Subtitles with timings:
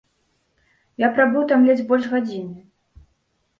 [1.05, 2.59] Я прабыў там ледзь больш гадзіны.